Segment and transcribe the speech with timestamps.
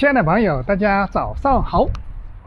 [0.00, 1.86] 亲爱的朋友，大家早上好，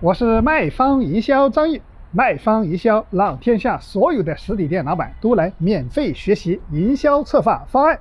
[0.02, 1.83] 我是卖方营销张毅。
[2.10, 8.00] 卖方营销让天下所有的实体店老板都来免费学习营销策划方案。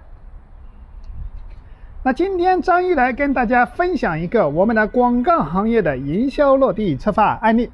[2.03, 7.71] 那今天张毅来跟大家分享一个我们的广告行业的营销落地策划案例。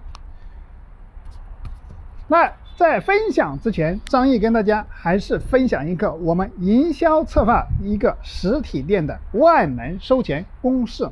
[2.26, 11.08] 那在分享之前，张毅跟大家还是分享一个我们营销策划一个实体店的万能收钱公式。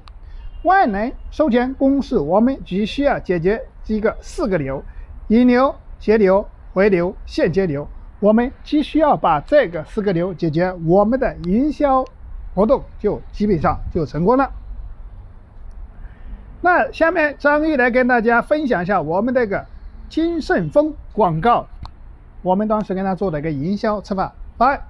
[0.67, 4.83] 万能收钱公式，我们只需要解决一个四个流：
[5.29, 7.89] 引流、节流、回流、现金流。
[8.21, 12.05] 我们只需要把这个四个流解决，我们的营销
[12.55, 14.51] 活动就基本上就成功了。
[16.63, 19.67] 那下面张玉来跟大家分享一下我们这个
[20.09, 21.67] 金盛丰广告，
[22.43, 24.81] 我们当时跟他做的一个营销策划方案。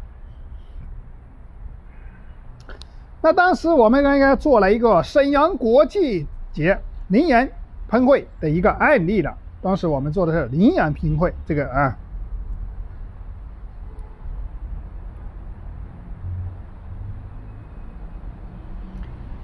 [3.27, 7.49] 那当时我们应该做了一个沈阳国际节羚羊
[7.89, 9.37] 喷绘的一个案例了。
[9.61, 11.97] 当时我们做的是羚羊喷绘这个啊。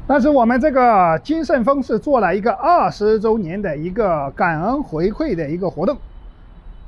[0.06, 5.98] 但是我们这个金盛丰是做了一个二十周年的一个感恩回馈的一个活动，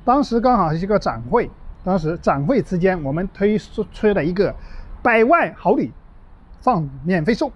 [0.04, 1.50] 当时刚好是一个展会，
[1.82, 4.54] 当时展会期间我们推出出了一个
[5.02, 5.90] 百万好礼。
[6.64, 7.52] 放免费送，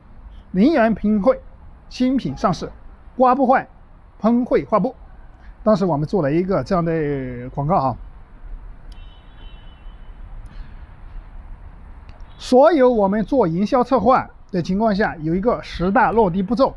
[0.51, 1.41] 零元喷绘，
[1.89, 2.71] 新品上市，
[3.17, 3.67] 刮不坏，
[4.21, 4.95] 喷绘画布。
[5.65, 7.97] 当时我们做了一个这样的广告啊。
[12.37, 16.75] 所有我们做营销策划的情况下，有一个十大落地步骤。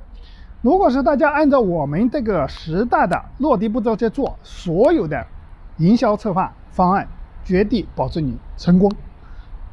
[0.62, 5.28] 如果是大家按照我们这个十大的落地步骤在做，所有的
[5.80, 7.06] 营销策划方案，
[7.44, 8.90] 绝对保证你成功。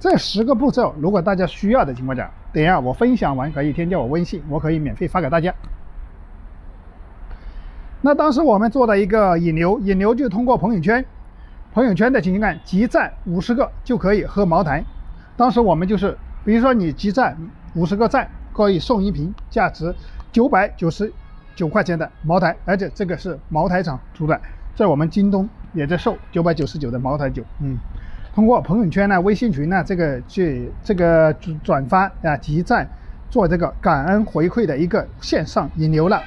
[0.00, 2.28] 这十个步骤，如果大家需要的情况下，
[2.58, 5.54] 等下我分享完可以添加我微信，我可以免费发给大家。
[8.00, 11.04] 那当时我们做了一个引流，引流就通过朋友圈，
[11.72, 14.84] 朋友圈的情况集赞五十个就可以喝茅台。
[15.36, 17.38] 当时我们就是，比如说你集赞
[17.76, 19.94] 五十个赞，可以送一瓶价值
[20.32, 21.12] 九百九十
[21.54, 24.40] 九块钱的茅台，而且这个是茅台厂出的，
[24.74, 27.78] 在我们京东也在售九百九十九的茅台酒，嗯。
[28.34, 31.34] 通过朋友圈呢、微信群呢，这个去这个
[31.64, 32.88] 转发啊、集赞，
[33.28, 36.22] 做这个感恩回馈的一个线上引流了。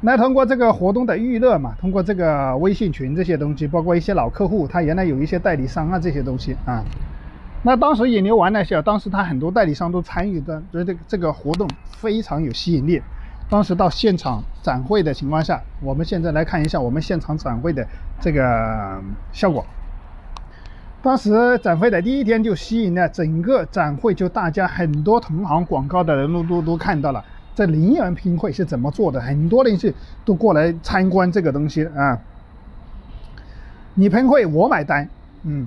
[0.00, 6.82] 那通过这个活动的预热嘛，通过这个微信群这些东西，包括一些老客户，他原来有一些代理商啊这些东西啊。
[7.62, 13.02] 那当时引流完了下，当时他很多代理商都参与的，觉得这个活动非常有吸引力。
[13.50, 17.84] 当时到现场展会的情况下，我们现在来看一下我们现场展会的
[18.20, 19.02] 这个
[19.32, 19.66] 效果。
[21.02, 29.92] 当时展会的第一天就吸引了整个展会，就大家很多同行广告的人都都都看到了这羚羊拼会是怎么做的，很多人是
[30.24, 32.16] 都过来参观这个东西啊。
[33.94, 35.08] 你喷会我买单，
[35.42, 35.66] 嗯，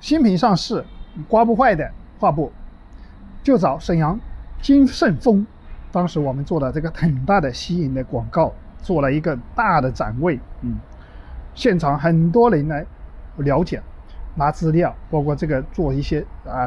[0.00, 0.84] 新品上市，
[1.28, 1.90] 刮不坏的
[2.20, 2.52] 画布，
[3.42, 4.20] 就找沈阳
[4.60, 5.46] 金盛丰。
[5.94, 10.76] 当时我们做了这个很大的吸引的广告，做了一个大的展位，嗯，
[11.54, 12.84] 现场很多人来
[13.36, 13.80] 了解，
[14.34, 16.66] 拿资料，包括这个做一些啊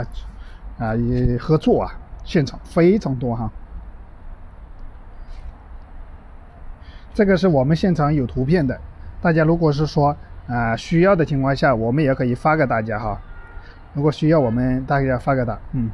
[0.79, 1.91] 啊也合作啊，
[2.23, 3.51] 现场非常多哈。
[7.13, 8.79] 这个是我们现场有图片的，
[9.21, 10.15] 大家如果是说
[10.47, 13.19] 啊需要的情况下，我们也可以发给大家哈。
[13.93, 15.91] 如果需要，我们大家发给他，嗯。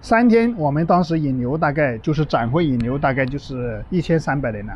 [0.00, 4.72] 三天，我们当时引流大概就是展会引流大概就是一千三百人呢，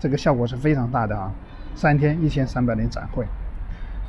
[0.00, 1.32] 这个效果是非常大的啊！
[1.74, 3.24] 三天一千三百人展会，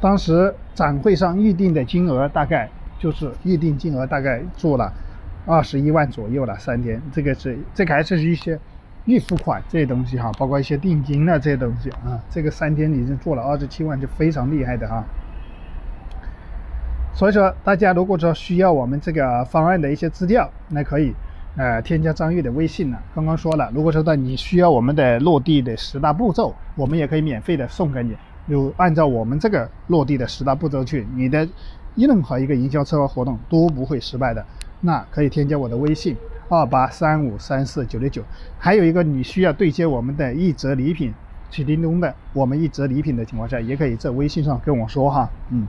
[0.02, 4.92] 当时展会上预定的金额大概就是预定金额大概做了
[5.46, 6.58] 二十一万左右了。
[6.58, 8.60] 三天，这个是这个还是一些
[9.06, 15.04] 预付款这些东西哈，包括一些定金啊这些东西啊，这个三天已经做了二十七万，就非常厉害的哈。
[17.18, 21.12] 所以说，大家如果说需要我们这个方案的一些资料，那可以，
[21.56, 23.02] 呃，添加张玉的微信了。
[23.16, 28.16] 刚刚说了，如果说到你需要我们的落地的十大步骤，我们也可以免费的送给你。
[28.48, 31.50] 就按照我们这个落地的十大步骤去，你的
[31.96, 34.46] 任何一个营销策划活动都不会失败的。
[34.82, 36.16] 那可以添加我的微信
[36.50, 38.22] 二八三五三四九六九。
[38.60, 41.12] 还有一个，你需要对接我们的一折礼品，
[41.50, 45.66] 去叮咚的，我们一折礼品的情况下，也可以在微信上跟我说哈，嗯。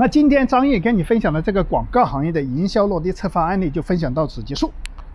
[0.00, 4.70] 那今天张毅跟你分享的这个广告行业的营销落地策划案例就分享到此结束。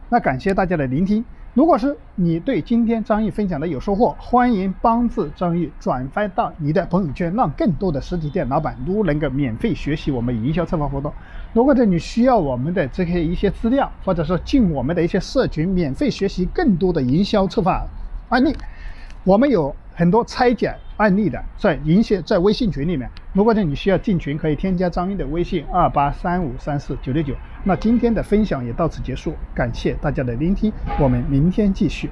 [0.09, 11.13] 那感谢大家的聆听，如果是你对今天张毅分享的有收获，欢迎帮助张毅转发到你的朋友圈，让更多的实体店老板都能够免费学习我们营销策划活动。
[11.53, 17.81] 如果这你需要我们的这些一些资料，或者说进我们的一些社群，免费学习更多的营销策划
[18.27, 18.53] 案例，
[19.23, 23.09] 我们有很多拆解案例的在营销在微信群里面。
[23.33, 27.35] 如果呢你需要进群，可以添加张英的微信二八三五三四九六九。
[27.63, 32.09] 那今天的分享也到此结束，感谢大家的聆听，我们明天继续。